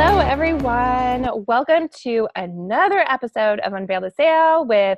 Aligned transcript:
Hello, 0.00 0.20
everyone. 0.20 1.28
Welcome 1.48 1.88
to 2.02 2.28
another 2.36 3.00
episode 3.10 3.58
of 3.58 3.72
Unveil 3.72 4.02
the 4.02 4.12
Sale 4.12 4.64
with 4.64 4.96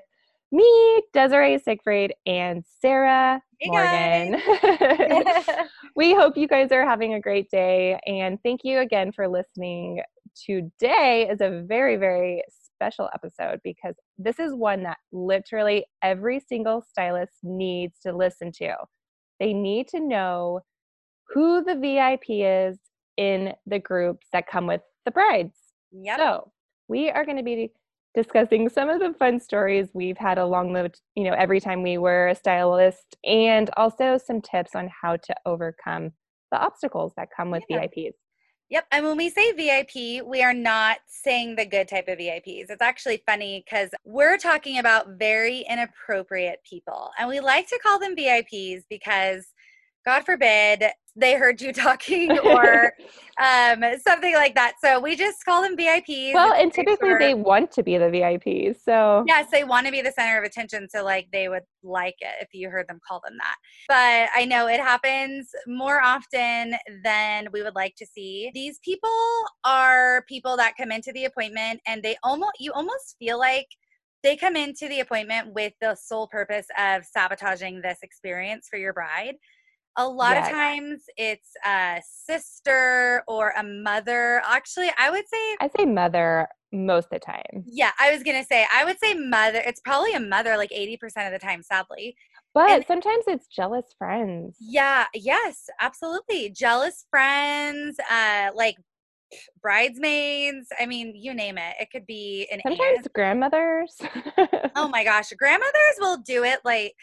me, 0.53 1.03
Desiree 1.15 1.59
Siegfried, 1.59 2.13
and 2.27 2.63
Sarah 2.83 3.41
Hey, 3.61 3.71
Morgan. 3.71 4.43
we 5.97 6.13
hope 6.13 6.37
you 6.37 6.47
guys 6.47 6.71
are 6.71 6.87
having 6.87 7.15
a 7.15 7.21
great 7.21 7.51
day, 7.51 7.99
and 8.07 8.39
thank 8.43 8.61
you 8.63 8.81
again 8.81 9.11
for 9.11 9.27
listening. 9.27 10.03
Today 10.37 11.27
is 11.31 11.41
a 11.41 11.65
very, 11.67 11.97
very 11.97 12.45
special 12.75 13.09
episode 13.15 13.61
because 13.65 13.95
this 14.19 14.39
is 14.39 14.53
one 14.53 14.83
that 14.83 14.99
literally 15.13 15.87
every 16.03 16.41
single 16.47 16.83
stylist 16.87 17.39
needs 17.43 18.01
to 18.01 18.15
listen 18.15 18.53
to. 18.59 18.75
They 19.39 19.55
need 19.55 19.89
to 19.89 20.01
know 20.01 20.61
who 21.33 21.65
the 21.65 21.77
VIP 21.77 22.25
is 22.29 22.79
in 23.17 23.53
the 23.67 23.79
groups 23.79 24.27
that 24.33 24.47
come 24.47 24.67
with 24.67 24.81
the 25.11 25.13
brides. 25.13 25.57
Yep. 25.93 26.19
So 26.19 26.53
we 26.89 27.11
are 27.11 27.25
going 27.25 27.37
to 27.37 27.43
be 27.43 27.73
discussing 28.15 28.69
some 28.69 28.89
of 28.89 29.01
the 29.01 29.13
fun 29.19 29.39
stories 29.41 29.89
we've 29.93 30.19
had 30.19 30.39
along 30.39 30.73
the, 30.73 30.93
you 31.15 31.25
know, 31.25 31.33
every 31.33 31.61
time 31.61 31.83
we 31.83 31.99
were 31.99 32.29
a 32.29 32.35
stylist, 32.35 33.17
and 33.25 33.71
also 33.77 34.19
some 34.19 34.41
tips 34.41 34.75
on 34.75 34.89
how 35.03 35.17
to 35.17 35.35
overcome 35.47 36.13
the 36.51 36.59
obstacles 36.61 37.13
that 37.17 37.29
come 37.37 37.51
with 37.51 37.65
Yeah. 37.69 37.83
VIPs. 37.83 38.15
Yep. 38.71 38.87
And 38.93 39.05
when 39.05 39.17
we 39.17 39.31
say 39.31 39.51
VIP, 39.53 40.25
we 40.25 40.43
are 40.45 40.55
not 40.55 40.99
saying 41.09 41.57
the 41.57 41.67
good 41.67 41.89
type 41.89 42.07
of 42.07 42.19
VIPs. 42.19 42.67
It's 42.71 42.83
actually 42.83 43.21
funny 43.27 43.65
because 43.65 43.91
we're 44.05 44.39
talking 44.39 44.79
about 44.79 45.19
very 45.19 45.65
inappropriate 45.69 46.61
people. 46.69 47.11
And 47.19 47.29
we 47.29 47.41
like 47.41 47.69
to 47.69 47.81
call 47.83 47.99
them 47.99 48.15
VIPs 48.15 48.83
because, 48.89 49.47
God 50.05 50.25
forbid, 50.25 50.85
they 51.17 51.35
heard 51.35 51.61
you 51.61 51.73
talking 51.75 52.39
or 52.45 52.93
um, 53.41 53.85
something 54.07 54.35
like 54.35 54.55
that. 54.55 54.75
So 54.83 55.01
we 55.01 55.17
just 55.17 55.45
call 55.45 55.63
them 55.63 55.77
VIPs. 55.77 56.35
Well, 56.35 56.53
and 56.53 56.73
typically 56.73 57.15
they 57.19 57.35
want 57.35 57.71
to 57.73 57.83
be 57.83 57.99
the 57.99 58.07
VIPs. 58.07 58.83
So 58.85 59.25
Yes, 59.27 59.49
they 59.53 59.65
want 59.65 59.87
to 59.87 59.93
be 59.93 60.03
the 60.03 60.13
center 60.13 60.39
of 60.39 60.45
attention. 60.45 60.89
So, 60.89 61.05
like, 61.05 61.29
they 61.33 61.49
would 61.49 61.63
like 61.83 62.17
it 62.21 62.35
if 62.41 62.49
you 62.53 62.71
heard 62.71 62.89
them 62.89 63.01
call 63.07 63.21
them 63.25 63.37
that. 63.39 63.57
But 63.89 64.31
I 64.39 64.45
know 64.45 64.67
it 64.67 64.81
happens 64.81 65.51
more 65.67 66.03
often 66.03 66.75
than 67.05 67.49
we 67.53 67.63
would 67.63 67.75
like 67.75 67.95
to 67.97 68.07
see. 68.07 68.51
These 68.55 68.79
people 68.85 69.11
are 69.65 70.25
people 70.29 70.57
that 70.57 70.75
come 70.77 70.91
into 70.91 71.13
the 71.13 71.27
appointment 71.27 71.81
and 71.87 72.03
they 72.03 72.17
almost, 72.23 72.53
you 72.59 72.73
almost 72.73 73.17
feel 73.19 73.39
like 73.39 73.67
they 74.23 74.37
come 74.37 74.57
into 74.57 74.89
the 74.89 75.01
appointment 75.01 75.55
with 75.55 75.73
the 75.81 75.95
sole 75.95 76.29
purpose 76.29 76.67
of 76.79 77.05
sabotaging 77.05 77.81
this 77.83 77.99
experience 78.03 78.69
for 78.71 78.79
your 78.79 78.93
bride. 78.93 79.35
A 79.97 80.07
lot 80.09 80.37
Yes. 80.37 80.47
of 80.49 80.53
times 80.55 81.03
it's 81.17 81.51
a 81.67 82.01
sister 82.05 83.23
or 83.27 83.53
a 83.57 83.63
mother. 83.63 84.41
Actually, 84.47 84.91
I 84.99 85.11
would 85.11 85.29
say 85.29 85.57
I 85.61 85.69
say 85.77 85.85
mother 85.85 86.49
most 86.73 87.07
of 87.07 87.11
the 87.11 87.19
time. 87.19 87.65
yeah, 87.67 87.91
I 87.99 88.13
was 88.13 88.23
gonna 88.23 88.45
say 88.45 88.65
I 88.73 88.85
would 88.85 88.99
say 89.01 89.15
mother. 89.15 89.61
It's 89.67 89.81
probably 89.81 90.13
a 90.15 90.21
mother 90.21 90.57
like 90.57 90.71
eighty 90.73 90.97
percent 90.97 91.27
of 91.27 91.39
the 91.39 91.45
time, 91.45 91.63
sadly. 91.63 92.17
But 92.55 92.71
And- 92.71 92.87
sometimes 92.87 93.25
it's 93.27 93.47
jealous 93.49 93.95
friends. 93.99 94.57
Yeah, 94.61 95.07
yes, 95.15 95.69
absolutely. 95.81 96.51
Jealous 96.51 97.05
friends, 97.11 97.99
uh, 98.11 98.51
like 98.55 98.77
bridesmaids. 99.63 100.69
I 100.81 100.87
mean, 100.87 101.15
you 101.17 101.35
name 101.35 101.59
it. 101.59 101.75
It 101.81 101.91
could 101.91 102.07
be 102.07 102.49
an 102.53 102.61
Sometimes 102.63 102.99
aunt. 102.99 103.13
grandmothers. 103.13 103.97
Oh 104.77 104.89
my 104.89 105.05
gosh, 105.05 105.31
grandmothers 105.37 105.97
will 105.99 106.19
do 106.19 106.45
it 106.45 106.61
like 106.65 106.95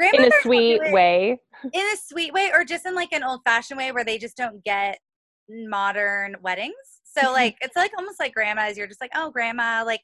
in 0.00 0.24
a 0.24 0.30
sweet 0.42 0.80
way. 0.92 1.38
in 1.72 1.80
a 1.80 1.96
sweet 1.96 2.32
way, 2.32 2.50
or 2.52 2.64
just 2.64 2.86
in 2.86 2.94
like 2.94 3.12
an 3.12 3.22
old 3.22 3.40
fashioned 3.44 3.78
way 3.78 3.92
where 3.92 4.04
they 4.04 4.18
just 4.18 4.36
don't 4.36 4.62
get 4.64 4.98
modern 5.48 6.36
weddings. 6.42 6.74
So 7.04 7.32
like 7.32 7.56
it's 7.60 7.76
like 7.76 7.92
almost 7.98 8.20
like 8.20 8.34
grandmas. 8.34 8.76
You're 8.76 8.86
just 8.86 9.00
like, 9.00 9.12
oh, 9.14 9.30
grandma, 9.30 9.82
like 9.84 10.02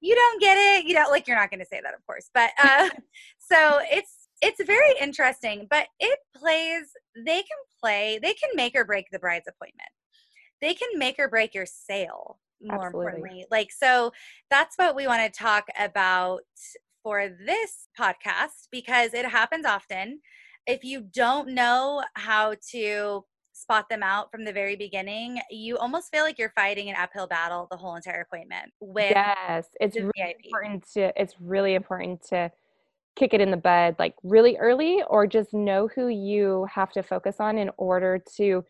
you 0.00 0.14
don't 0.14 0.40
get 0.40 0.56
it. 0.56 0.86
You 0.86 0.94
know, 0.94 1.06
like 1.10 1.26
you're 1.26 1.36
not 1.36 1.50
going 1.50 1.60
to 1.60 1.66
say 1.66 1.80
that, 1.82 1.94
of 1.94 2.04
course. 2.06 2.30
But 2.34 2.50
uh, 2.62 2.88
so 3.38 3.80
it's 3.90 4.28
it's 4.40 4.62
very 4.64 4.94
interesting. 5.00 5.66
But 5.70 5.86
it 5.98 6.18
plays. 6.36 6.86
They 7.16 7.42
can 7.42 7.58
play. 7.80 8.18
They 8.22 8.34
can 8.34 8.50
make 8.54 8.74
or 8.74 8.84
break 8.84 9.06
the 9.10 9.18
bride's 9.18 9.48
appointment. 9.48 9.88
They 10.60 10.74
can 10.74 10.88
make 10.96 11.16
or 11.18 11.28
break 11.28 11.54
your 11.54 11.66
sale. 11.66 12.38
More 12.60 12.86
Absolutely. 12.86 13.06
importantly, 13.06 13.46
like 13.52 13.70
so, 13.70 14.10
that's 14.50 14.76
what 14.76 14.96
we 14.96 15.06
want 15.06 15.22
to 15.22 15.38
talk 15.38 15.66
about 15.78 16.40
for 17.08 17.26
this 17.46 17.88
podcast 17.98 18.68
because 18.70 19.14
it 19.14 19.24
happens 19.24 19.64
often. 19.64 20.20
If 20.66 20.84
you 20.84 21.00
don't 21.00 21.54
know 21.54 22.02
how 22.12 22.56
to 22.72 23.24
spot 23.54 23.88
them 23.88 24.02
out 24.02 24.30
from 24.30 24.44
the 24.44 24.52
very 24.52 24.76
beginning, 24.76 25.40
you 25.50 25.78
almost 25.78 26.10
feel 26.12 26.22
like 26.22 26.38
you're 26.38 26.52
fighting 26.54 26.90
an 26.90 26.96
uphill 26.96 27.26
battle 27.26 27.66
the 27.70 27.78
whole 27.78 27.96
entire 27.96 28.20
appointment 28.30 28.74
with 28.78 29.16
Yes, 29.16 29.68
it's 29.80 29.96
really 29.96 30.12
VIP. 30.18 30.34
important 30.44 30.84
to 30.92 31.18
it's 31.18 31.34
really 31.40 31.76
important 31.76 32.22
to 32.28 32.52
kick 33.16 33.32
it 33.32 33.40
in 33.40 33.50
the 33.50 33.56
bud 33.56 33.96
like 33.98 34.14
really 34.22 34.58
early 34.58 35.02
or 35.08 35.26
just 35.26 35.54
know 35.54 35.88
who 35.88 36.08
you 36.08 36.66
have 36.70 36.92
to 36.92 37.02
focus 37.02 37.36
on 37.40 37.56
in 37.56 37.70
order 37.78 38.22
to 38.36 38.62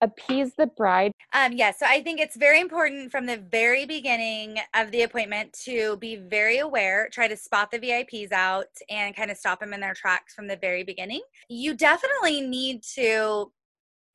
appease 0.00 0.52
the 0.56 0.66
bride. 0.66 1.12
Um, 1.32 1.52
yeah, 1.52 1.72
so 1.72 1.86
I 1.86 2.02
think 2.02 2.20
it's 2.20 2.36
very 2.36 2.60
important 2.60 3.10
from 3.10 3.26
the 3.26 3.38
very 3.38 3.86
beginning 3.86 4.58
of 4.74 4.90
the 4.90 5.02
appointment 5.02 5.52
to 5.64 5.96
be 5.98 6.16
very 6.16 6.58
aware, 6.58 7.08
try 7.10 7.28
to 7.28 7.36
spot 7.36 7.70
the 7.70 7.78
VIPs 7.78 8.32
out 8.32 8.66
and 8.90 9.16
kind 9.16 9.30
of 9.30 9.36
stop 9.36 9.60
them 9.60 9.72
in 9.72 9.80
their 9.80 9.94
tracks 9.94 10.34
from 10.34 10.46
the 10.46 10.56
very 10.56 10.84
beginning. 10.84 11.22
You 11.48 11.74
definitely 11.74 12.40
need 12.40 12.82
to 12.94 13.52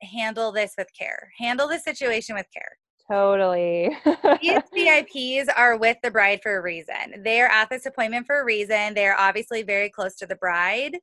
handle 0.02 0.52
this 0.52 0.74
with 0.76 0.88
care, 0.98 1.32
handle 1.38 1.68
the 1.68 1.78
situation 1.78 2.34
with 2.34 2.46
care. 2.52 2.78
Totally. 3.10 3.96
These 4.40 4.60
VIPs 4.76 5.48
are 5.56 5.76
with 5.76 5.98
the 6.02 6.10
bride 6.10 6.40
for 6.42 6.56
a 6.56 6.62
reason. 6.62 7.22
They 7.22 7.40
are 7.40 7.48
at 7.48 7.68
this 7.68 7.86
appointment 7.86 8.26
for 8.26 8.40
a 8.40 8.44
reason. 8.44 8.94
They're 8.94 9.18
obviously 9.18 9.62
very 9.62 9.90
close 9.90 10.14
to 10.16 10.26
the 10.26 10.36
bride. 10.36 10.96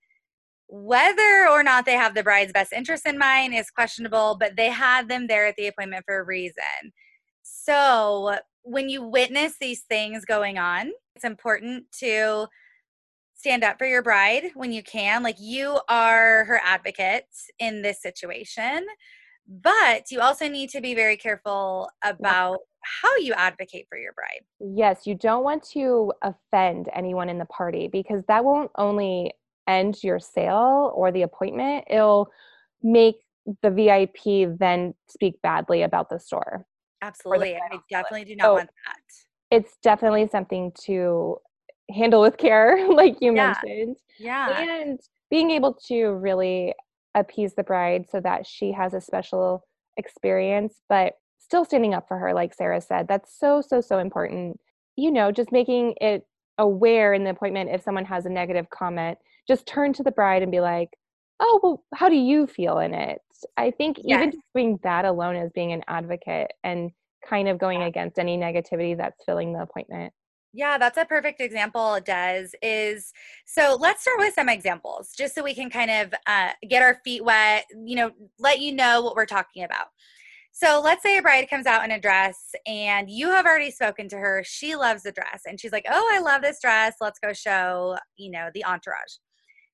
Whether 0.72 1.48
or 1.50 1.64
not 1.64 1.86
they 1.86 1.94
have 1.94 2.14
the 2.14 2.24
bride's 2.24 2.54
best 2.54 2.74
interest 2.74 3.08
in 3.08 3.18
mind 3.18 3.56
is 3.56 3.72
questionable, 3.72 4.38
but 4.40 4.56
they 4.56 4.70
had 4.70 5.10
them 5.10 5.26
there 5.26 5.48
at 5.48 5.56
the 5.56 5.68
appointment 5.68 6.06
for 6.06 6.20
a 6.20 6.24
reason. 6.24 6.94
So, 7.42 8.38
when 8.62 8.88
you 8.88 9.04
witness 9.04 9.56
these 9.60 9.82
things 9.82 10.26
going 10.26 10.60
on, 10.60 10.92
it's 11.16 11.26
important 11.26 11.86
to 12.00 12.48
stand 13.34 13.64
up 13.64 13.80
for 13.80 13.88
your 13.88 14.04
bride 14.04 14.52
when 14.54 14.72
you 14.72 14.84
can. 14.84 15.24
Like, 15.24 15.38
you 15.40 15.80
are 15.90 16.46
her 16.46 16.62
advocate 16.64 17.26
in 17.58 17.82
this 17.82 18.02
situation, 18.02 18.86
but 19.48 20.12
you 20.12 20.20
also 20.20 20.48
need 20.48 20.70
to 20.70 20.82
be 20.82 20.94
very 20.94 21.18
careful 21.18 21.90
about 22.04 22.60
how 22.84 23.16
you 23.18 23.34
advocate 23.34 23.88
for 23.90 23.98
your 23.98 24.14
bride. 24.14 24.42
yes, 24.60 25.06
you 25.06 25.16
don't 25.16 25.44
want 25.44 25.64
to 25.64 26.14
offend 26.22 26.90
anyone 26.94 27.28
in 27.28 27.38
the 27.38 27.46
party 27.46 27.90
because 27.92 28.24
that 28.28 28.46
won't 28.46 28.72
only 28.78 29.34
end 29.70 30.04
your 30.04 30.20
sale 30.20 30.92
or 30.96 31.12
the 31.12 31.22
appointment, 31.22 31.86
it'll 31.90 32.30
make 32.84 33.16
the 33.62 33.70
VIP 33.72 34.58
then 34.60 34.94
speak 35.08 35.42
badly 35.42 35.84
about 35.84 36.10
the 36.10 36.20
store. 36.20 36.66
Absolutely. 37.02 37.54
bride 37.54 37.72
I 37.74 37.78
definitely 37.90 38.26
do 38.26 38.36
not 38.36 38.46
So- 38.46 38.54
want 38.56 38.70
that. 38.86 39.56
It's 39.58 39.78
definitely 39.82 40.28
something 40.28 40.72
to 40.86 41.38
handle 41.90 42.22
with 42.22 42.38
care, 42.38 42.88
like 42.94 43.18
you 43.22 43.34
Yeah. 43.34 43.54
mentioned. 43.64 43.98
Yeah. 44.20 44.62
and 44.62 45.00
being 45.30 45.50
able 45.52 45.74
to 45.88 46.08
really 46.14 46.74
appease 47.16 47.54
the 47.56 47.64
bride 47.64 48.06
so 48.10 48.20
that 48.22 48.46
she 48.46 48.72
has 48.72 48.94
a 48.94 49.02
special 49.02 49.64
experience 49.98 50.82
but 50.90 51.14
still 51.40 51.66
standing 51.66 51.94
up 51.94 52.08
for 52.08 52.18
her 52.18 52.34
like 52.34 52.54
sarah 52.54 52.80
said 52.82 53.08
that's 53.08 53.38
so 53.38 53.62
so 53.62 53.82
so 53.82 53.98
important 54.00 54.60
you 54.96 55.12
know 55.12 55.32
just 55.32 55.52
making 55.52 55.94
it 56.00 56.26
aware 56.58 57.14
in 57.14 57.24
the 57.24 57.30
appointment 57.32 57.70
if 57.72 57.82
someone 57.82 58.06
has 58.06 58.26
a 58.26 58.30
negative 58.30 58.70
comment 58.70 59.18
just 59.50 59.66
turn 59.66 59.92
to 59.92 60.04
the 60.04 60.12
bride 60.12 60.44
and 60.44 60.52
be 60.52 60.62
like 60.62 60.90
oh 61.42 61.60
well 61.62 61.84
how 61.94 62.08
do 62.08 62.16
you 62.16 62.48
feel 62.48 62.80
in 62.80 62.94
it 62.94 63.20
i 63.58 63.72
think 63.72 64.00
even 64.06 64.32
just 64.32 64.44
being 64.54 64.80
that 64.84 65.04
alone 65.04 65.36
as 65.36 65.50
being 65.54 65.74
an 65.74 65.82
advocate 65.88 66.52
and 66.64 66.92
kind 67.28 67.50
of 67.50 67.58
going 67.58 67.82
against 67.82 68.20
any 68.20 68.38
negativity 68.38 68.96
that's 68.96 69.24
filling 69.26 69.52
the 69.52 69.62
appointment 69.62 70.14
Yeah, 70.52 70.80
that's 70.80 70.98
a 70.98 71.06
perfect 71.06 71.42
example, 71.42 72.00
Des. 72.04 72.48
Is 72.64 73.14
so 73.46 73.78
let's 73.80 74.02
start 74.02 74.18
with 74.20 74.34
some 74.34 74.50
examples 74.50 75.14
just 75.16 75.36
so 75.36 75.44
we 75.44 75.54
can 75.54 75.70
kind 75.70 75.92
of 75.92 76.14
uh, 76.26 76.52
get 76.68 76.82
our 76.82 77.00
feet 77.04 77.24
wet, 77.24 77.66
you 77.86 77.96
know, 77.96 78.12
let 78.40 78.60
you 78.60 78.74
know 78.74 79.02
what 79.04 79.16
we're 79.16 79.28
talking 79.28 79.64
about. 79.64 79.88
So 80.52 80.82
let's 80.84 81.04
say 81.04 81.18
a 81.18 81.22
bride 81.22 81.50
comes 81.50 81.68
out 81.68 81.86
in 81.86 81.92
a 81.92 82.02
dress 82.02 82.56
and 82.66 83.10
you 83.10 83.30
have 83.30 83.46
already 83.46 83.72
spoken 83.72 84.10
to 84.10 84.18
her. 84.18 84.44
She 84.44 84.76
loves 84.76 85.04
the 85.04 85.12
dress 85.12 85.44
and 85.46 85.60
she's 85.60 85.72
like, 85.72 85.86
Oh, 85.90 86.10
I 86.12 86.20
love 86.20 86.42
this 86.42 86.60
dress. 86.60 86.96
Let's 87.00 87.20
go 87.20 87.32
show, 87.32 87.98
you 88.18 88.32
know, 88.32 88.50
the 88.54 88.66
entourage. 88.66 89.18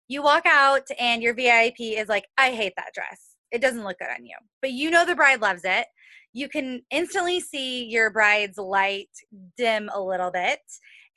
You 0.07 0.21
walk 0.21 0.45
out 0.45 0.87
and 0.99 1.21
your 1.21 1.33
VIP 1.33 1.79
is 1.79 2.07
like, 2.07 2.27
I 2.37 2.51
hate 2.51 2.73
that 2.77 2.93
dress. 2.93 3.35
It 3.51 3.61
doesn't 3.61 3.83
look 3.83 3.99
good 3.99 4.09
on 4.09 4.25
you. 4.25 4.35
But 4.61 4.71
you 4.71 4.91
know 4.91 5.05
the 5.05 5.15
bride 5.15 5.41
loves 5.41 5.61
it. 5.63 5.87
You 6.33 6.49
can 6.49 6.81
instantly 6.91 7.39
see 7.39 7.85
your 7.85 8.11
bride's 8.11 8.57
light 8.57 9.09
dim 9.57 9.89
a 9.93 10.01
little 10.01 10.31
bit. 10.31 10.59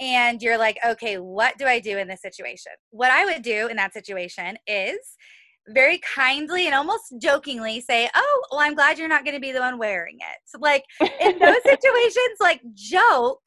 And 0.00 0.40
you're 0.40 0.58
like, 0.58 0.78
okay, 0.86 1.16
what 1.16 1.58
do 1.58 1.66
I 1.66 1.80
do 1.80 1.98
in 1.98 2.06
this 2.06 2.22
situation? 2.22 2.72
What 2.90 3.10
I 3.10 3.24
would 3.24 3.42
do 3.42 3.66
in 3.66 3.76
that 3.76 3.92
situation 3.92 4.56
is 4.66 4.98
very 5.70 6.00
kindly 6.14 6.66
and 6.66 6.74
almost 6.74 7.14
jokingly 7.20 7.80
say, 7.80 8.08
"Oh, 8.14 8.42
well, 8.50 8.60
I'm 8.60 8.74
glad 8.74 8.98
you're 8.98 9.08
not 9.08 9.24
going 9.24 9.34
to 9.34 9.40
be 9.40 9.52
the 9.52 9.60
one 9.60 9.78
wearing 9.78 10.16
it." 10.16 10.38
So, 10.46 10.58
like 10.60 10.84
in 11.20 11.38
those 11.38 11.62
situations, 11.64 12.38
like 12.40 12.60
joke, 12.74 13.42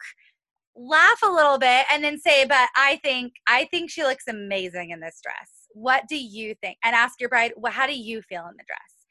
laugh 0.75 1.19
a 1.23 1.31
little 1.31 1.57
bit, 1.57 1.85
and 1.91 2.03
then 2.03 2.19
say, 2.19 2.45
"But 2.45 2.69
I 2.75 2.99
think 3.03 3.33
I 3.47 3.65
think 3.65 3.89
she 3.91 4.03
looks 4.03 4.27
amazing 4.27 4.91
in 4.91 4.99
this 4.99 5.19
dress. 5.23 5.67
What 5.73 6.07
do 6.07 6.17
you 6.17 6.55
think?" 6.55 6.77
And 6.83 6.95
ask 6.95 7.19
your 7.19 7.29
bride, 7.29 7.53
"Well, 7.57 7.71
how 7.73 7.87
do 7.87 7.97
you 7.97 8.21
feel 8.21 8.47
in 8.47 8.55
the 8.57 8.63
dress?" 8.67 9.05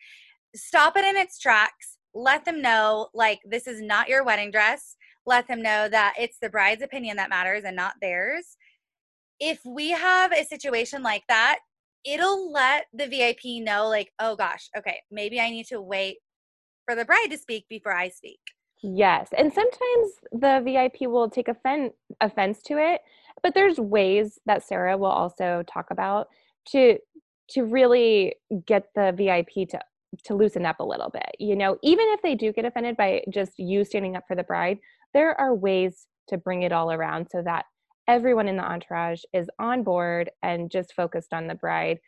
Stop 0.55 0.97
it 0.97 1.05
in 1.05 1.17
its 1.17 1.39
tracks. 1.39 1.99
Let 2.15 2.45
them 2.45 2.61
know, 2.63 3.09
like 3.15 3.41
this 3.45 3.67
is 3.67 3.81
not 3.81 4.09
your 4.09 4.25
wedding 4.25 4.51
dress. 4.51 4.97
Let 5.27 5.47
them 5.49 5.63
know 5.63 5.89
that 5.89 6.15
it's 6.19 6.39
the 6.41 6.51
bride's 6.51 6.83
opinion 6.83 7.17
that 7.19 7.31
matters 7.31 7.65
and 7.65 7.77
not 7.77 7.95
theirs. 8.01 8.57
If 9.39 9.61
we 9.65 9.91
have 9.91 10.33
a 10.33 10.45
situation 10.45 11.03
like 11.03 11.25
that, 11.29 11.61
it'll 12.05 12.51
let 12.53 12.87
the 12.93 13.07
VIP 13.07 13.61
know, 13.63 13.89
like, 13.89 14.11
oh 14.19 14.37
gosh, 14.37 14.69
okay, 14.77 15.01
maybe 15.11 15.41
I 15.41 15.51
need 15.51 15.67
to 15.67 15.81
wait 15.81 16.19
for 16.87 16.95
the 16.95 17.05
bride 17.05 17.29
to 17.31 17.39
speak 17.39 17.67
before 17.69 17.95
I 17.95 18.09
speak. 18.09 18.41
Yes. 18.83 19.29
And 19.37 19.53
sometimes 19.53 20.13
the 20.33 20.63
VIP 20.65 21.09
will 21.11 21.29
take 21.29 21.49
offen- 21.49 21.93
offense 22.21 22.63
to 22.63 22.79
it, 22.79 23.03
but 23.43 23.55
there's 23.55 23.79
ways 23.79 24.39
that 24.47 24.63
Sarah 24.63 24.97
will 24.97 25.07
also 25.11 25.63
talk 25.67 25.91
about 25.91 26.29
to 26.69 26.99
to 27.51 27.65
really 27.65 28.37
get 28.67 28.87
the 28.95 29.13
VIP 29.13 29.69
to 29.71 29.81
to 30.25 30.35
loosen 30.35 30.67
up 30.67 30.81
a 30.81 30.85
little 30.85 31.11
bit. 31.11 31.31
You 31.39 31.57
know, 31.57 31.77
even 31.83 32.07
if 32.11 32.23
they 32.23 32.35
do 32.35 32.53
get 32.53 32.65
offended 32.65 32.97
by 32.97 33.23
just 33.31 33.59
you 33.59 33.85
standing 33.85 34.17
up 34.17 34.25
for 34.27 34.35
the 34.35 34.43
bride, 34.43 34.79
there 35.15 35.39
are 35.41 35.55
ways 35.55 36.07
to 36.29 36.39
bring 36.39 36.63
it 36.63 36.73
all 36.73 36.91
around 36.91 37.29
so 37.31 37.43
that 37.43 37.67
everyone 38.09 38.49
in 38.49 38.57
the 38.57 38.65
entourage 38.65 39.23
is 39.33 39.49
on 39.59 39.83
board 39.83 40.31
and 40.43 40.71
just 40.71 40.95
focused 40.95 41.33
on 41.33 41.47
the 41.47 41.55
bride. 41.55 41.99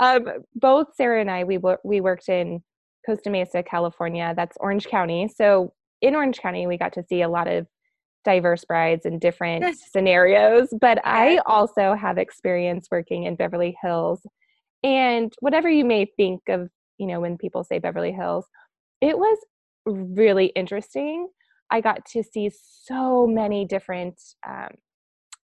Um, 0.00 0.26
both 0.54 0.94
Sarah 0.94 1.20
and 1.20 1.30
I, 1.30 1.44
we 1.44 1.58
we 1.84 2.00
worked 2.00 2.28
in 2.28 2.62
Costa 3.04 3.30
Mesa, 3.30 3.62
California. 3.62 4.32
That's 4.36 4.56
Orange 4.60 4.86
County. 4.86 5.28
So 5.34 5.72
in 6.00 6.14
Orange 6.14 6.38
County, 6.40 6.66
we 6.66 6.76
got 6.76 6.92
to 6.94 7.04
see 7.08 7.22
a 7.22 7.28
lot 7.28 7.48
of 7.48 7.66
diverse 8.24 8.64
brides 8.64 9.06
in 9.06 9.18
different 9.18 9.76
scenarios. 9.92 10.68
But 10.80 10.98
I 11.04 11.38
also 11.46 11.94
have 11.94 12.18
experience 12.18 12.88
working 12.90 13.24
in 13.24 13.36
Beverly 13.36 13.76
Hills, 13.82 14.20
and 14.82 15.32
whatever 15.40 15.68
you 15.68 15.84
may 15.84 16.06
think 16.16 16.42
of, 16.48 16.68
you 16.98 17.06
know, 17.06 17.20
when 17.20 17.38
people 17.38 17.64
say 17.64 17.78
Beverly 17.78 18.12
Hills, 18.12 18.46
it 19.00 19.18
was 19.18 19.38
really 19.86 20.46
interesting. 20.46 21.28
I 21.70 21.80
got 21.80 22.04
to 22.06 22.22
see 22.22 22.50
so 22.52 23.26
many 23.26 23.64
different 23.64 24.20
um, 24.46 24.70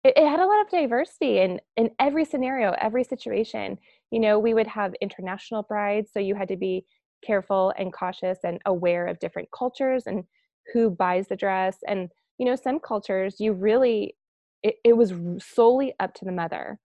it, 0.04 0.14
it, 0.16 0.28
had 0.28 0.40
a 0.40 0.46
lot 0.46 0.62
of 0.62 0.70
diversity 0.70 1.40
in 1.40 1.60
in 1.78 1.90
every 2.00 2.26
scenario 2.26 2.76
every 2.80 3.04
situation 3.04 3.78
you 4.12 4.20
know 4.20 4.40
we 4.40 4.54
would 4.54 4.68
have 4.68 4.94
international 5.02 5.64
brides 5.64 6.10
so 6.12 6.20
you 6.20 6.36
had 6.36 6.48
to 6.48 6.58
be 6.58 6.86
careful 7.26 7.74
and 7.78 7.94
cautious 7.94 8.40
and 8.44 8.60
aware 8.66 9.06
of 9.08 9.20
different 9.20 9.50
cultures 9.56 10.04
and 10.08 10.24
who 10.74 10.90
buys 10.90 11.28
the 11.28 11.36
dress 11.36 11.78
and 11.88 12.10
you 12.38 12.46
know 12.46 12.56
some 12.56 12.80
cultures 12.80 13.36
you 13.40 13.54
really 13.54 14.16
it, 14.64 14.76
it 14.84 14.98
was 14.98 15.14
solely 15.40 15.94
up 16.00 16.14
to 16.14 16.26
the 16.26 16.32
mother 16.32 16.80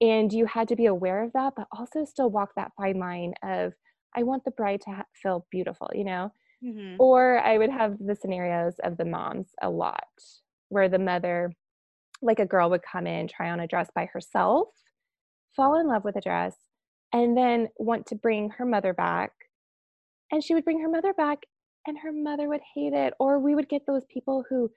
and 0.00 0.32
you 0.32 0.46
had 0.46 0.68
to 0.68 0.76
be 0.76 0.86
aware 0.86 1.22
of 1.22 1.32
that 1.32 1.52
but 1.56 1.66
also 1.76 2.04
still 2.04 2.30
walk 2.30 2.50
that 2.56 2.72
fine 2.76 2.98
line 2.98 3.34
of 3.42 3.72
i 4.16 4.22
want 4.22 4.44
the 4.44 4.50
bride 4.52 4.80
to 4.80 4.90
ha- 4.90 5.04
feel 5.22 5.46
beautiful 5.50 5.88
you 5.94 6.04
know 6.04 6.30
mm-hmm. 6.64 6.96
or 6.98 7.38
i 7.40 7.56
would 7.56 7.70
have 7.70 7.96
the 7.98 8.14
scenarios 8.14 8.74
of 8.82 8.96
the 8.96 9.04
moms 9.04 9.48
a 9.62 9.70
lot 9.70 10.04
where 10.68 10.88
the 10.88 10.98
mother 10.98 11.50
like 12.24 12.40
a 12.40 12.46
girl 12.46 12.70
would 12.70 12.82
come 12.82 13.06
in, 13.06 13.28
try 13.28 13.50
on 13.50 13.60
a 13.60 13.66
dress 13.66 13.88
by 13.94 14.06
herself, 14.12 14.68
fall 15.54 15.78
in 15.78 15.86
love 15.86 16.04
with 16.04 16.16
a 16.16 16.20
dress, 16.20 16.56
and 17.12 17.36
then 17.36 17.68
want 17.78 18.06
to 18.06 18.16
bring 18.16 18.50
her 18.50 18.64
mother 18.64 18.92
back. 18.92 19.30
And 20.32 20.42
she 20.42 20.54
would 20.54 20.64
bring 20.64 20.80
her 20.80 20.88
mother 20.88 21.12
back, 21.12 21.40
and 21.86 21.98
her 21.98 22.12
mother 22.12 22.48
would 22.48 22.60
hate 22.74 22.92
it. 22.92 23.14
Or 23.18 23.38
we 23.38 23.54
would 23.54 23.68
get 23.68 23.82
those 23.86 24.04
people 24.12 24.44
who, 24.48 24.70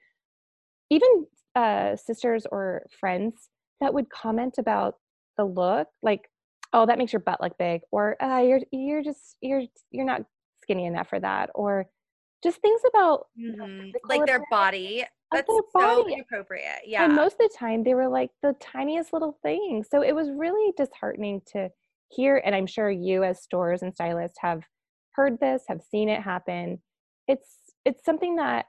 even 0.90 1.26
uh, 1.54 1.96
sisters 1.96 2.46
or 2.50 2.86
friends, 2.98 3.48
that 3.80 3.94
would 3.94 4.10
comment 4.10 4.56
about 4.58 4.96
the 5.36 5.44
look, 5.44 5.88
like, 6.02 6.28
"Oh, 6.72 6.86
that 6.86 6.98
makes 6.98 7.12
your 7.12 7.20
butt 7.20 7.40
look 7.40 7.56
big," 7.58 7.82
or 7.90 8.20
uh, 8.22 8.40
"You're 8.40 8.60
you're 8.72 9.02
just 9.02 9.36
you're 9.40 9.62
you're 9.90 10.06
not 10.06 10.22
skinny 10.62 10.86
enough 10.86 11.08
for 11.08 11.20
that," 11.20 11.50
or 11.54 11.86
just 12.42 12.60
things 12.60 12.80
about 12.88 13.26
mm-hmm. 13.38 13.90
like 14.08 14.26
their 14.26 14.44
body 14.50 15.04
that's 15.32 15.46
so 15.46 15.62
body. 15.74 16.20
appropriate. 16.20 16.82
Yeah. 16.86 17.04
And 17.04 17.14
most 17.14 17.34
of 17.34 17.38
the 17.38 17.56
time 17.58 17.82
they 17.84 17.94
were 17.94 18.08
like 18.08 18.30
the 18.42 18.54
tiniest 18.60 19.12
little 19.12 19.38
things. 19.42 19.88
So 19.90 20.02
it 20.02 20.14
was 20.14 20.30
really 20.30 20.72
disheartening 20.76 21.42
to 21.52 21.68
hear. 22.08 22.40
And 22.44 22.54
I'm 22.54 22.66
sure 22.66 22.90
you 22.90 23.24
as 23.24 23.42
stores 23.42 23.82
and 23.82 23.94
stylists 23.94 24.38
have 24.40 24.62
heard 25.12 25.38
this, 25.40 25.64
have 25.68 25.82
seen 25.82 26.08
it 26.08 26.22
happen. 26.22 26.80
It's 27.28 27.48
it's 27.84 28.04
something 28.04 28.36
that 28.36 28.66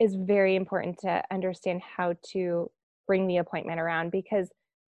is 0.00 0.16
very 0.16 0.56
important 0.56 0.98
to 1.00 1.22
understand 1.30 1.82
how 1.96 2.14
to 2.32 2.70
bring 3.06 3.26
the 3.26 3.36
appointment 3.36 3.80
around 3.80 4.10
because 4.10 4.50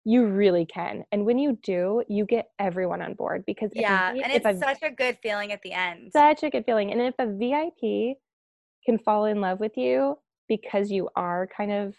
you 0.05 0.27
really 0.27 0.65
can. 0.65 1.03
And 1.11 1.25
when 1.25 1.37
you 1.39 1.57
do, 1.63 2.03
you 2.07 2.25
get 2.25 2.49
everyone 2.59 3.01
on 3.01 3.15
board 3.15 3.43
because 3.45 3.71
yeah, 3.73 4.11
a, 4.11 4.21
and 4.21 4.31
it's 4.31 4.45
a, 4.45 4.57
such 4.57 4.83
a 4.83 4.91
good 4.91 5.17
feeling 5.21 5.51
at 5.51 5.61
the 5.63 5.73
end. 5.73 6.11
Such 6.13 6.43
a 6.43 6.49
good 6.49 6.65
feeling. 6.65 6.91
And 6.91 7.01
if 7.01 7.15
a 7.19 7.25
VIP 7.25 8.17
can 8.85 8.99
fall 8.99 9.25
in 9.25 9.41
love 9.41 9.59
with 9.59 9.75
you, 9.75 10.17
because 10.47 10.91
you 10.91 11.09
are 11.15 11.47
kind 11.55 11.71
of 11.71 11.95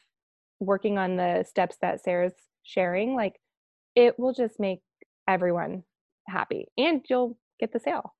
working 0.60 0.98
on 0.98 1.16
the 1.16 1.44
steps 1.46 1.76
that 1.82 2.02
Sarah's 2.02 2.34
sharing, 2.62 3.14
like 3.14 3.34
it 3.94 4.18
will 4.18 4.32
just 4.32 4.60
make 4.60 4.80
everyone 5.28 5.82
happy 6.28 6.68
and 6.78 7.04
you'll 7.08 7.36
get 7.58 7.72
the 7.72 7.80
sale. 7.80 8.14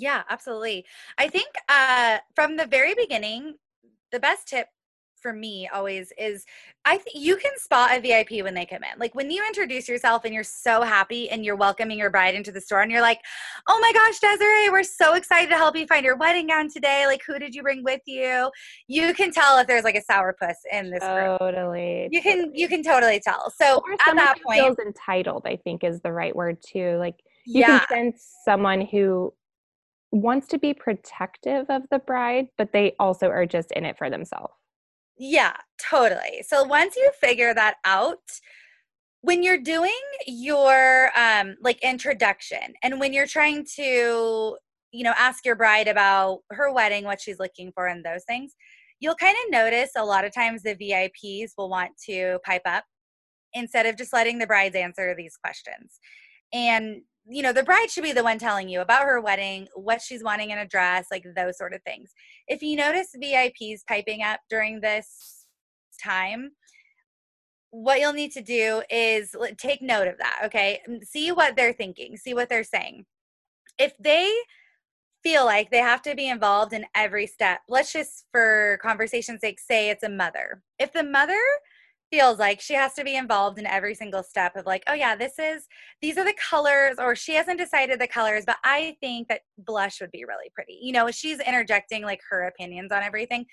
Yeah, 0.00 0.22
absolutely. 0.28 0.84
I 1.18 1.28
think 1.28 1.48
uh, 1.68 2.18
from 2.34 2.56
the 2.56 2.66
very 2.66 2.94
beginning, 2.94 3.54
the 4.12 4.20
best 4.20 4.48
tip 4.48 4.68
for 5.20 5.32
me 5.32 5.68
always 5.72 6.12
is 6.18 6.44
I 6.84 6.96
think 6.96 7.16
you 7.16 7.36
can 7.36 7.50
spot 7.56 7.96
a 7.96 8.00
VIP 8.00 8.44
when 8.44 8.54
they 8.54 8.64
come 8.64 8.82
in. 8.82 8.98
Like 8.98 9.14
when 9.14 9.30
you 9.30 9.44
introduce 9.46 9.88
yourself 9.88 10.24
and 10.24 10.32
you're 10.32 10.44
so 10.44 10.82
happy 10.82 11.28
and 11.28 11.44
you're 11.44 11.56
welcoming 11.56 11.98
your 11.98 12.10
bride 12.10 12.34
into 12.34 12.52
the 12.52 12.60
store 12.60 12.82
and 12.82 12.90
you're 12.90 13.02
like, 13.02 13.20
"Oh 13.68 13.78
my 13.80 13.92
gosh, 13.92 14.18
Desiree, 14.20 14.70
we're 14.70 14.84
so 14.84 15.14
excited 15.14 15.50
to 15.50 15.56
help 15.56 15.76
you 15.76 15.86
find 15.86 16.04
your 16.04 16.16
wedding 16.16 16.46
gown 16.46 16.70
today. 16.70 17.04
Like 17.06 17.22
who 17.26 17.38
did 17.38 17.54
you 17.54 17.62
bring 17.62 17.82
with 17.84 18.00
you?" 18.06 18.50
You 18.86 19.12
can 19.12 19.32
tell 19.32 19.58
if 19.58 19.66
there's 19.66 19.84
like 19.84 19.96
a 19.96 20.12
sourpuss 20.12 20.56
in 20.72 20.90
this 20.90 21.02
totally. 21.02 22.08
You 22.10 22.22
totally. 22.22 22.44
can 22.44 22.54
you 22.54 22.68
can 22.68 22.82
totally 22.82 23.20
tell. 23.20 23.50
So 23.50 23.82
at 24.06 24.14
that 24.14 24.36
point, 24.42 24.60
feels 24.60 24.78
entitled. 24.78 25.42
I 25.46 25.56
think 25.56 25.84
is 25.84 26.00
the 26.00 26.12
right 26.12 26.34
word 26.34 26.58
too. 26.66 26.96
Like 26.98 27.16
you 27.44 27.60
yeah. 27.60 27.80
can 27.80 27.88
sense 27.88 28.36
someone 28.44 28.82
who 28.82 29.32
wants 30.10 30.46
to 30.48 30.58
be 30.58 30.74
protective 30.74 31.66
of 31.68 31.82
the 31.90 31.98
bride, 31.98 32.48
but 32.56 32.72
they 32.72 32.94
also 32.98 33.28
are 33.28 33.46
just 33.46 33.72
in 33.72 33.84
it 33.84 33.98
for 33.98 34.10
themselves. 34.10 34.54
Yeah, 35.18 35.56
totally. 35.90 36.44
So 36.46 36.62
once 36.62 36.96
you 36.96 37.10
figure 37.20 37.52
that 37.54 37.76
out, 37.84 38.18
when 39.20 39.42
you're 39.42 39.58
doing 39.58 39.90
your 40.26 41.10
um 41.18 41.56
like 41.60 41.82
introduction 41.82 42.74
and 42.82 43.00
when 43.00 43.12
you're 43.12 43.26
trying 43.26 43.66
to 43.76 44.56
you 44.92 45.04
know 45.04 45.14
ask 45.16 45.44
your 45.44 45.56
bride 45.56 45.88
about 45.88 46.40
her 46.50 46.72
wedding 46.72 47.04
what 47.04 47.20
she's 47.20 47.38
looking 47.38 47.72
for 47.72 47.86
and 47.88 48.04
those 48.04 48.24
things 48.24 48.54
you'll 49.00 49.14
kind 49.14 49.36
of 49.44 49.50
notice 49.50 49.90
a 49.96 50.04
lot 50.04 50.24
of 50.24 50.32
times 50.32 50.62
the 50.62 50.74
VIPs 50.76 51.50
will 51.56 51.68
want 51.68 51.90
to 52.06 52.38
pipe 52.44 52.62
up 52.64 52.84
instead 53.54 53.86
of 53.86 53.96
just 53.96 54.12
letting 54.12 54.38
the 54.38 54.46
brides 54.46 54.76
answer 54.76 55.14
these 55.16 55.36
questions 55.36 55.98
and 56.52 57.02
you 57.28 57.42
know 57.42 57.52
the 57.52 57.62
bride 57.62 57.90
should 57.90 58.04
be 58.04 58.12
the 58.12 58.24
one 58.24 58.38
telling 58.38 58.68
you 58.68 58.80
about 58.80 59.02
her 59.02 59.20
wedding 59.20 59.68
what 59.74 60.00
she's 60.00 60.24
wanting 60.24 60.50
in 60.50 60.58
a 60.58 60.66
dress 60.66 61.06
like 61.10 61.24
those 61.36 61.58
sort 61.58 61.74
of 61.74 61.82
things. 61.82 62.12
If 62.46 62.62
you 62.62 62.76
notice 62.76 63.14
vips 63.22 63.80
piping 63.86 64.22
up 64.22 64.40
during 64.48 64.80
this 64.80 65.46
time 66.02 66.52
what 67.70 68.00
you'll 68.00 68.14
need 68.14 68.32
to 68.32 68.40
do 68.40 68.82
is 68.90 69.36
take 69.58 69.82
note 69.82 70.08
of 70.08 70.16
that 70.18 70.40
okay? 70.44 70.80
See 71.02 71.32
what 71.32 71.56
they're 71.56 71.72
thinking 71.72 72.16
see 72.16 72.34
what 72.34 72.48
they're 72.48 72.64
saying. 72.64 73.04
If 73.78 73.92
they 73.98 74.32
feel 75.22 75.44
like 75.44 75.70
they 75.70 75.78
have 75.78 76.00
to 76.02 76.14
be 76.14 76.28
involved 76.28 76.72
in 76.72 76.86
every 76.94 77.26
step 77.26 77.60
let's 77.68 77.92
just 77.92 78.24
for 78.32 78.78
conversation's 78.80 79.40
sake 79.40 79.60
say 79.60 79.90
it's 79.90 80.04
a 80.04 80.08
mother. 80.08 80.62
If 80.78 80.92
the 80.92 81.04
mother 81.04 81.40
feels 82.10 82.38
like 82.38 82.60
she 82.60 82.74
has 82.74 82.94
to 82.94 83.04
be 83.04 83.16
involved 83.16 83.58
in 83.58 83.66
every 83.66 83.94
single 83.94 84.22
step 84.22 84.56
of 84.56 84.64
like 84.66 84.82
oh 84.88 84.94
yeah 84.94 85.14
this 85.14 85.38
is 85.38 85.66
these 86.00 86.16
are 86.16 86.24
the 86.24 86.34
colors 86.50 86.96
or 86.98 87.14
she 87.14 87.34
hasn't 87.34 87.58
decided 87.58 88.00
the 88.00 88.06
colors 88.06 88.44
but 88.46 88.56
i 88.64 88.96
think 89.00 89.28
that 89.28 89.42
blush 89.58 90.00
would 90.00 90.10
be 90.10 90.24
really 90.24 90.50
pretty 90.54 90.78
you 90.80 90.92
know 90.92 91.10
she's 91.10 91.38
interjecting 91.40 92.02
like 92.02 92.20
her 92.28 92.44
opinions 92.44 92.92
on 92.92 93.02
everything. 93.02 93.46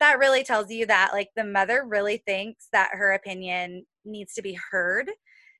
That 0.00 0.18
really 0.18 0.42
tells 0.42 0.70
you 0.70 0.86
that 0.86 1.10
like 1.12 1.28
the 1.36 1.44
mother 1.44 1.84
really 1.86 2.22
thinks 2.26 2.68
that 2.72 2.90
her 2.92 3.12
opinion 3.12 3.84
needs 4.04 4.34
to 4.34 4.42
be 4.42 4.58
heard. 4.70 5.10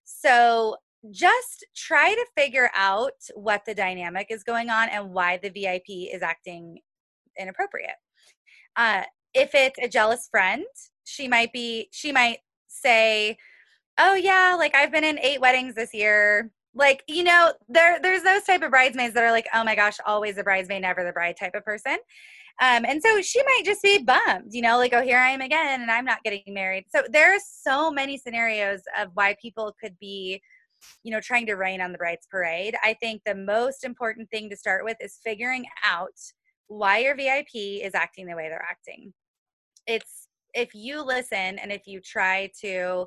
So 0.05 0.77
just 1.11 1.67
try 1.77 2.15
to 2.15 2.27
figure 2.37 2.71
out 2.77 3.13
what 3.35 3.63
the 3.67 3.75
dynamic 3.75 4.29
is 4.31 4.45
going 4.45 4.71
on 4.71 4.89
and 4.89 5.11
why 5.11 5.39
the 5.43 5.51
vip 5.51 5.83
is 5.89 6.23
acting 6.23 6.79
inappropriate. 7.39 7.97
Uh, 8.77 9.03
if 9.35 9.55
it's 9.55 9.79
a 9.81 9.89
jealous 9.89 10.29
friend 10.31 10.65
she 11.05 11.29
might 11.29 11.53
be 11.53 11.89
she 11.93 12.13
might 12.13 12.39
say 12.69 13.37
oh 13.99 14.15
yeah 14.15 14.55
like 14.59 14.75
i've 14.75 14.93
been 14.93 15.05
in 15.05 15.19
eight 15.19 15.41
weddings 15.41 15.75
this 15.75 15.93
year 15.95 16.51
Like, 16.75 17.03
you 17.07 17.23
know, 17.23 17.53
there 17.69 18.01
there's 18.01 18.23
those 18.23 18.45
type 18.45 18.63
of 18.63 18.71
bridesmaids 18.71 19.13
that 19.15 19.25
are 19.25 19.31
like, 19.31 19.47
oh 19.53 19.63
my 19.63 19.75
gosh, 19.75 19.99
always 20.07 20.37
the 20.37 20.43
bridesmaid, 20.43 20.81
never 20.83 21.05
the 21.05 21.13
bride 21.13 21.37
type 21.39 21.55
of 21.55 21.65
person. 21.65 21.99
Um, 22.61 22.85
and 22.87 23.03
so 23.03 23.21
she 23.21 23.43
might 23.45 23.63
just 23.65 23.83
be 23.83 23.99
bummed, 23.99 24.53
you 24.53 24.63
know, 24.63 24.79
like, 24.79 24.93
oh, 24.95 25.03
here 25.03 25.19
I 25.19 25.31
am 25.31 25.41
again, 25.43 25.83
and 25.83 25.91
I'm 25.91 26.05
not 26.05 26.23
getting 26.23 26.43
married. 26.49 26.87
So 26.95 27.03
there 27.11 27.35
are 27.35 27.41
so 27.45 27.91
many 27.91 28.17
scenarios 28.17 28.81
of 28.99 29.11
why 29.15 29.37
people 29.41 29.75
could 29.83 29.99
be, 30.01 30.41
you 31.03 31.11
know, 31.13 31.21
trying 31.21 31.47
to 31.47 31.55
rain 31.57 31.81
on 31.83 31.93
the 31.93 31.99
bride's 31.99 32.27
parade. 32.31 32.75
I 32.83 32.95
think 32.95 33.23
the 33.27 33.35
most 33.35 33.85
important 33.85 34.31
thing 34.31 34.49
to 34.51 34.57
start 34.57 34.85
with 34.85 34.97
is 35.01 35.19
figuring 35.23 35.67
out 35.85 36.17
why 36.69 36.99
your 36.99 37.17
VIP 37.17 37.55
is 37.55 37.95
acting 37.95 38.27
the 38.27 38.37
way 38.37 38.49
they're 38.49 38.67
acting. 38.69 39.13
It's 39.87 40.22
if 40.55 40.75
you 40.75 41.03
listen 41.03 41.59
and 41.59 41.73
if 41.73 41.87
you 41.87 42.01
try 42.01 42.51
to 42.61 43.07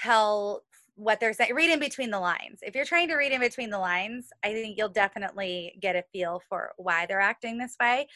tell 0.00 0.62
what 0.96 1.18
they're 1.18 1.32
saying, 1.32 1.54
read 1.54 1.70
in 1.70 1.80
between 1.80 2.10
the 2.10 2.20
lines. 2.20 2.60
If 2.62 2.74
you're 2.74 2.84
trying 2.84 3.08
to 3.08 3.16
read 3.16 3.32
in 3.32 3.40
between 3.40 3.70
the 3.70 3.78
lines, 3.78 4.28
I 4.44 4.52
think 4.52 4.78
you'll 4.78 4.88
definitely 4.88 5.76
get 5.80 5.96
a 5.96 6.04
feel 6.12 6.40
for 6.48 6.72
why 6.76 7.06
they're 7.06 7.20
acting 7.20 7.58
this 7.58 7.76
way. 7.80 8.06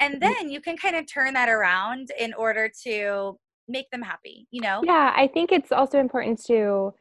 And 0.00 0.14
mm-hmm. 0.14 0.20
then 0.20 0.50
you 0.50 0.60
can 0.60 0.76
kind 0.76 0.96
of 0.96 1.06
turn 1.06 1.34
that 1.34 1.48
around 1.48 2.10
in 2.18 2.34
order 2.34 2.70
to 2.84 3.38
make 3.68 3.90
them 3.90 4.02
happy, 4.02 4.46
you 4.50 4.60
know? 4.60 4.82
Yeah, 4.84 5.12
I 5.16 5.26
think 5.28 5.50
it's 5.50 5.72
also 5.72 5.98
important 5.98 6.44
to 6.46 6.92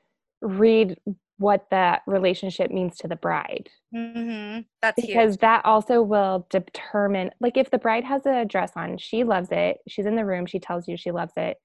read 0.41 0.97
what 1.37 1.65
that 1.69 2.01
relationship 2.07 2.71
means 2.71 2.97
to 2.97 3.07
the 3.07 3.15
bride. 3.15 3.69
Mm-hmm. 3.93 4.61
That's 4.81 5.01
because 5.01 5.33
huge. 5.33 5.41
that 5.41 5.65
also 5.65 6.01
will 6.01 6.47
determine, 6.49 7.31
like, 7.39 7.57
if 7.57 7.71
the 7.71 7.77
bride 7.77 8.03
has 8.05 8.25
a 8.25 8.45
dress 8.45 8.71
on, 8.75 8.97
she 8.97 9.23
loves 9.23 9.49
it, 9.51 9.77
she's 9.87 10.05
in 10.05 10.15
the 10.15 10.25
room, 10.25 10.45
she 10.45 10.59
tells 10.59 10.87
you 10.87 10.95
she 10.97 11.11
loves 11.11 11.33
it, 11.35 11.57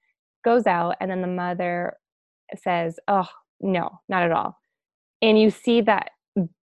goes 0.43 0.67
out, 0.67 0.95
and 0.99 1.09
then 1.09 1.21
the 1.21 1.27
mother 1.27 1.93
says, 2.57 2.99
Oh, 3.07 3.27
no, 3.61 4.01
not 4.09 4.23
at 4.23 4.31
all. 4.31 4.59
And 5.21 5.39
you 5.39 5.51
see 5.51 5.81
that 5.81 6.11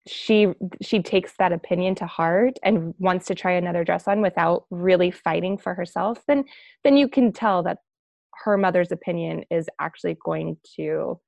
she 0.08 0.48
she 0.80 1.02
takes 1.02 1.34
that 1.38 1.52
opinion 1.52 1.94
to 1.96 2.06
heart 2.06 2.58
and 2.62 2.94
wants 2.98 3.26
to 3.26 3.34
try 3.34 3.52
another 3.52 3.84
dress 3.84 4.06
on 4.06 4.20
without 4.20 4.64
really 4.70 5.10
fighting 5.10 5.58
for 5.58 5.74
herself 5.74 6.22
then 6.28 6.44
then 6.84 6.96
you 6.96 7.08
can 7.08 7.32
tell 7.32 7.62
that 7.64 7.78
her 8.44 8.56
mother's 8.56 8.92
opinion 8.92 9.42
is 9.50 9.66
actually 9.80 10.16
going 10.24 10.56
to 10.76 11.18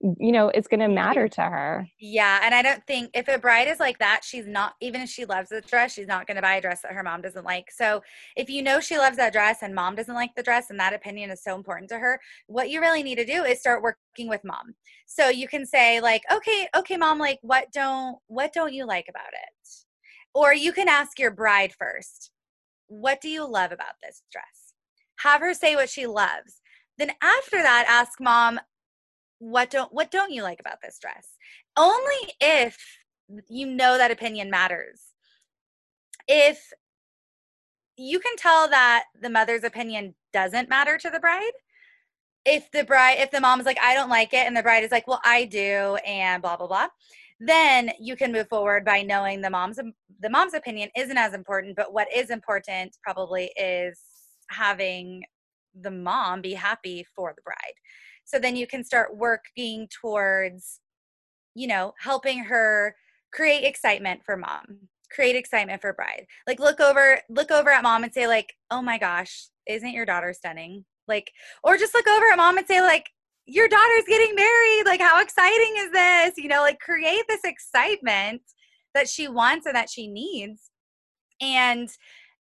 you 0.00 0.30
know 0.30 0.48
it's 0.50 0.68
going 0.68 0.80
to 0.80 0.88
matter 0.88 1.26
to 1.26 1.40
her. 1.40 1.88
Yeah 1.98 2.40
and 2.42 2.54
i 2.54 2.60
don't 2.60 2.86
think 2.86 3.10
if 3.14 3.28
a 3.28 3.38
bride 3.38 3.66
is 3.66 3.80
like 3.80 3.98
that 3.98 4.20
she's 4.22 4.46
not 4.46 4.74
even 4.80 5.00
if 5.00 5.08
she 5.08 5.24
loves 5.24 5.48
the 5.48 5.62
dress 5.62 5.94
she's 5.94 6.06
not 6.06 6.26
going 6.26 6.36
to 6.36 6.42
buy 6.42 6.56
a 6.56 6.60
dress 6.60 6.82
that 6.82 6.92
her 6.92 7.02
mom 7.02 7.22
doesn't 7.22 7.44
like. 7.44 7.70
So 7.70 8.02
if 8.36 8.50
you 8.50 8.62
know 8.62 8.80
she 8.80 8.98
loves 8.98 9.16
that 9.16 9.32
dress 9.32 9.58
and 9.62 9.74
mom 9.74 9.94
doesn't 9.94 10.14
like 10.14 10.34
the 10.36 10.42
dress 10.42 10.70
and 10.70 10.78
that 10.80 10.92
opinion 10.92 11.30
is 11.30 11.42
so 11.42 11.54
important 11.54 11.88
to 11.90 11.98
her 11.98 12.20
what 12.46 12.68
you 12.68 12.80
really 12.80 13.02
need 13.02 13.16
to 13.16 13.24
do 13.24 13.44
is 13.44 13.60
start 13.60 13.82
working 13.82 14.28
with 14.28 14.44
mom. 14.44 14.74
So 15.06 15.28
you 15.28 15.48
can 15.48 15.64
say 15.64 16.00
like 16.00 16.22
okay 16.32 16.68
okay 16.76 16.96
mom 16.96 17.18
like 17.18 17.38
what 17.42 17.72
don't 17.72 18.18
what 18.26 18.52
don't 18.52 18.74
you 18.74 18.86
like 18.86 19.06
about 19.08 19.32
it? 19.32 19.68
Or 20.34 20.52
you 20.52 20.72
can 20.72 20.88
ask 20.88 21.18
your 21.18 21.30
bride 21.30 21.72
first 21.72 22.30
what 22.88 23.20
do 23.20 23.28
you 23.28 23.48
love 23.48 23.72
about 23.72 23.94
this 24.02 24.22
dress? 24.30 24.74
Have 25.20 25.40
her 25.40 25.54
say 25.54 25.74
what 25.74 25.88
she 25.88 26.06
loves. 26.06 26.60
Then 26.98 27.12
after 27.22 27.62
that 27.62 27.86
ask 27.88 28.20
mom 28.20 28.60
what 29.38 29.70
don't 29.70 29.92
what 29.92 30.10
don't 30.10 30.32
you 30.32 30.42
like 30.42 30.60
about 30.60 30.78
this 30.82 30.98
dress? 30.98 31.28
Only 31.76 32.34
if 32.40 32.78
you 33.48 33.66
know 33.66 33.98
that 33.98 34.10
opinion 34.10 34.50
matters. 34.50 35.00
If 36.28 36.72
you 37.96 38.18
can 38.18 38.36
tell 38.36 38.68
that 38.68 39.04
the 39.20 39.30
mother's 39.30 39.64
opinion 39.64 40.14
doesn't 40.32 40.68
matter 40.68 40.98
to 40.98 41.10
the 41.10 41.20
bride 41.20 41.52
if 42.44 42.70
the 42.70 42.84
bride 42.84 43.16
if 43.18 43.30
the 43.30 43.40
mom's 43.40 43.64
like 43.64 43.78
i 43.82 43.94
don't 43.94 44.10
like 44.10 44.32
it 44.32 44.46
and 44.46 44.56
the 44.56 44.62
bride 44.62 44.84
is 44.84 44.92
like 44.92 45.06
well 45.08 45.20
i 45.24 45.44
do 45.44 45.96
and 46.06 46.42
blah 46.42 46.56
blah 46.56 46.66
blah 46.66 46.86
then 47.40 47.90
you 48.00 48.16
can 48.16 48.32
move 48.32 48.48
forward 48.48 48.84
by 48.84 49.02
knowing 49.02 49.40
the 49.40 49.50
mom's 49.50 49.78
the 50.20 50.30
mom's 50.30 50.54
opinion 50.54 50.88
isn't 50.96 51.18
as 51.18 51.34
important 51.34 51.74
but 51.76 51.92
what 51.92 52.06
is 52.14 52.30
important 52.30 52.96
probably 53.02 53.50
is 53.56 54.00
having 54.48 55.22
the 55.80 55.90
mom 55.90 56.40
be 56.40 56.54
happy 56.54 57.04
for 57.14 57.32
the 57.34 57.42
bride 57.42 57.74
so 58.26 58.38
then 58.38 58.56
you 58.56 58.66
can 58.66 58.84
start 58.84 59.16
working 59.16 59.88
towards, 59.88 60.80
you 61.54 61.68
know, 61.68 61.94
helping 61.98 62.40
her 62.40 62.96
create 63.32 63.64
excitement 63.64 64.20
for 64.26 64.36
mom, 64.36 64.88
create 65.10 65.36
excitement 65.36 65.80
for 65.80 65.92
bride. 65.92 66.26
Like 66.46 66.58
look 66.58 66.80
over, 66.80 67.20
look 67.30 67.50
over 67.50 67.70
at 67.70 67.84
mom 67.84 68.04
and 68.04 68.12
say 68.12 68.26
like, 68.26 68.52
"Oh 68.70 68.82
my 68.82 68.98
gosh, 68.98 69.48
isn't 69.66 69.92
your 69.92 70.04
daughter 70.04 70.32
stunning?" 70.34 70.84
Like, 71.08 71.30
or 71.62 71.76
just 71.78 71.94
look 71.94 72.08
over 72.08 72.26
at 72.32 72.36
mom 72.36 72.58
and 72.58 72.66
say 72.66 72.82
like, 72.82 73.08
"Your 73.46 73.68
daughter's 73.68 74.04
getting 74.08 74.34
married. 74.34 74.82
Like, 74.86 75.00
how 75.00 75.22
exciting 75.22 75.74
is 75.78 75.92
this?" 75.92 76.32
You 76.36 76.48
know, 76.48 76.62
like 76.62 76.80
create 76.80 77.24
this 77.28 77.44
excitement 77.44 78.42
that 78.94 79.08
she 79.08 79.28
wants 79.28 79.66
and 79.66 79.76
that 79.76 79.90
she 79.90 80.08
needs. 80.08 80.70
And 81.40 81.88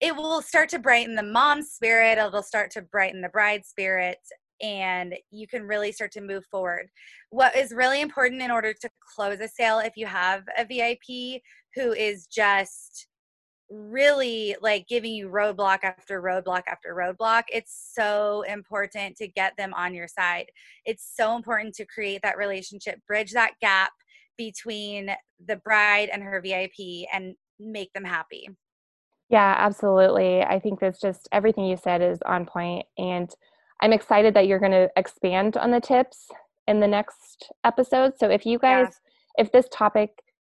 it 0.00 0.16
will 0.16 0.40
start 0.42 0.70
to 0.70 0.78
brighten 0.78 1.14
the 1.14 1.22
mom's 1.22 1.72
spirit. 1.72 2.18
It'll 2.18 2.42
start 2.42 2.70
to 2.72 2.82
brighten 2.82 3.20
the 3.20 3.28
bride's 3.28 3.68
spirit 3.68 4.18
and 4.60 5.14
you 5.30 5.46
can 5.46 5.64
really 5.64 5.92
start 5.92 6.12
to 6.12 6.20
move 6.20 6.44
forward. 6.46 6.88
What 7.30 7.56
is 7.56 7.72
really 7.72 8.00
important 8.00 8.42
in 8.42 8.50
order 8.50 8.72
to 8.72 8.90
close 9.14 9.40
a 9.40 9.48
sale 9.48 9.78
if 9.78 9.96
you 9.96 10.06
have 10.06 10.44
a 10.56 10.64
VIP 10.64 11.42
who 11.74 11.92
is 11.92 12.26
just 12.26 13.08
really 13.70 14.56
like 14.60 14.86
giving 14.88 15.12
you 15.12 15.28
roadblock 15.28 15.78
after 15.82 16.22
roadblock 16.22 16.62
after 16.68 16.94
roadblock, 16.94 17.44
it's 17.52 17.92
so 17.94 18.42
important 18.42 19.16
to 19.16 19.28
get 19.28 19.56
them 19.56 19.72
on 19.74 19.94
your 19.94 20.08
side. 20.08 20.46
It's 20.84 21.10
so 21.14 21.36
important 21.36 21.74
to 21.76 21.86
create 21.86 22.20
that 22.22 22.36
relationship, 22.36 23.00
bridge 23.06 23.32
that 23.32 23.52
gap 23.60 23.92
between 24.36 25.10
the 25.44 25.56
bride 25.56 26.10
and 26.12 26.22
her 26.22 26.40
VIP 26.40 27.06
and 27.12 27.34
make 27.58 27.92
them 27.92 28.04
happy. 28.04 28.48
Yeah, 29.30 29.54
absolutely. 29.58 30.42
I 30.42 30.58
think 30.58 30.80
that's 30.80 31.00
just 31.00 31.28
everything 31.32 31.64
you 31.64 31.76
said 31.76 32.02
is 32.02 32.18
on 32.26 32.46
point 32.46 32.84
and 32.98 33.34
I'm 33.84 33.92
excited 33.92 34.32
that 34.32 34.46
you're 34.46 34.60
going 34.60 34.72
to 34.72 34.88
expand 34.96 35.58
on 35.58 35.70
the 35.70 35.78
tips 35.78 36.28
in 36.66 36.80
the 36.80 36.88
next 36.88 37.52
episode. 37.64 38.14
So 38.18 38.30
if 38.30 38.46
you 38.46 38.58
guys, 38.58 38.86
yeah. 39.36 39.44
if 39.44 39.52
this 39.52 39.68
topic 39.70 40.08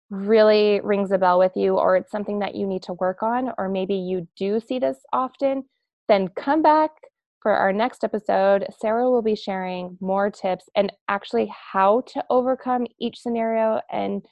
really 0.09 0.81
rings 0.83 1.12
a 1.12 1.19
bell 1.19 1.38
with 1.38 1.51
you, 1.55 1.77
or 1.77 1.95
it's 1.95 2.09
something 2.09 2.39
that 2.39 2.55
you 2.55 2.65
need 2.65 2.81
to 2.83 2.93
work 2.93 3.21
on, 3.21 3.51
or 3.59 3.69
maybe 3.69 3.93
you 3.93 4.27
do 4.36 4.59
see 4.59 4.79
this 4.79 4.98
often, 5.13 5.65
then 6.07 6.29
come 6.29 6.63
back 6.63 6.89
for 7.39 7.51
our 7.51 7.71
next 7.71 8.03
episode. 8.03 8.65
Sarah 8.75 9.12
will 9.12 9.21
be 9.21 9.36
sharing 9.36 9.95
more 10.01 10.31
tips 10.31 10.65
and 10.75 10.91
actually 11.07 11.53
how 11.71 12.01
to 12.07 12.25
overcome 12.31 12.88
each 13.00 13.19
scenario 13.19 13.79
and 13.91 14.25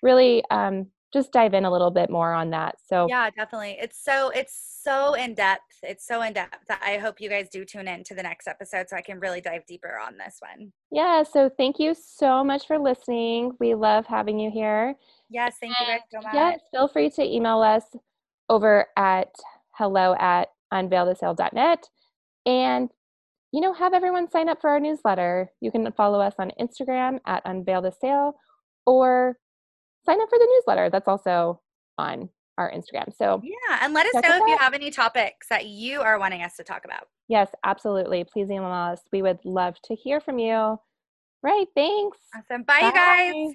really 0.00 0.44
um, 0.52 0.86
just 1.14 1.32
dive 1.32 1.54
in 1.54 1.64
a 1.64 1.70
little 1.70 1.92
bit 1.92 2.10
more 2.10 2.34
on 2.34 2.50
that. 2.50 2.74
So 2.86 3.06
yeah, 3.08 3.30
definitely. 3.30 3.78
It's 3.80 4.04
so 4.04 4.30
it's 4.30 4.80
so 4.82 5.14
in 5.14 5.34
depth. 5.34 5.78
It's 5.82 6.06
so 6.06 6.20
in 6.20 6.34
depth. 6.34 6.66
I 6.68 6.98
hope 6.98 7.20
you 7.20 7.30
guys 7.30 7.48
do 7.48 7.64
tune 7.64 7.88
in 7.88 8.04
to 8.04 8.14
the 8.14 8.22
next 8.22 8.46
episode 8.46 8.88
so 8.90 8.96
I 8.96 9.00
can 9.00 9.20
really 9.20 9.40
dive 9.40 9.64
deeper 9.64 9.98
on 9.98 10.18
this 10.18 10.40
one. 10.40 10.72
Yeah. 10.90 11.22
So 11.22 11.48
thank 11.56 11.78
you 11.78 11.94
so 11.94 12.44
much 12.44 12.66
for 12.66 12.78
listening. 12.78 13.52
We 13.60 13.74
love 13.74 14.04
having 14.06 14.38
you 14.38 14.50
here. 14.50 14.96
Yes. 15.30 15.56
Thank 15.60 15.74
you 15.80 15.86
guys 15.86 16.00
so 16.12 16.20
much. 16.20 16.34
Yes. 16.34 16.60
Feel 16.72 16.88
free 16.88 17.08
to 17.10 17.22
email 17.22 17.62
us 17.62 17.84
over 18.50 18.86
at 18.96 19.32
hello 19.70 20.14
at 20.18 20.48
unveilthesale.net 20.72 21.88
and 22.46 22.90
you 23.52 23.60
know 23.60 23.72
have 23.72 23.94
everyone 23.94 24.30
sign 24.30 24.48
up 24.48 24.60
for 24.60 24.70
our 24.70 24.80
newsletter 24.80 25.50
you 25.60 25.70
can 25.70 25.90
follow 25.92 26.20
us 26.20 26.34
on 26.38 26.50
instagram 26.60 27.18
at 27.26 27.44
unveilthesale 27.44 28.32
or 28.86 29.36
sign 30.06 30.20
up 30.20 30.28
for 30.28 30.38
the 30.38 30.46
newsletter. 30.46 30.90
That's 30.90 31.08
also 31.08 31.60
on 31.98 32.28
our 32.58 32.70
Instagram. 32.70 33.14
So, 33.16 33.40
yeah, 33.42 33.78
and 33.82 33.92
let 33.92 34.06
us 34.06 34.14
know 34.14 34.36
if 34.36 34.48
you 34.48 34.56
have 34.58 34.74
any 34.74 34.90
topics 34.90 35.48
that 35.48 35.66
you 35.66 36.00
are 36.00 36.18
wanting 36.18 36.42
us 36.42 36.56
to 36.56 36.64
talk 36.64 36.84
about. 36.84 37.08
Yes, 37.28 37.48
absolutely. 37.64 38.24
Please 38.24 38.50
email 38.50 38.66
us. 38.66 39.00
We 39.12 39.22
would 39.22 39.38
love 39.44 39.76
to 39.84 39.94
hear 39.94 40.20
from 40.20 40.38
you. 40.38 40.78
Right. 41.42 41.66
Thanks. 41.74 42.18
Awesome. 42.34 42.62
Bye, 42.62 42.80
Bye. 42.80 42.86
you 42.86 42.92
guys. 43.48 43.54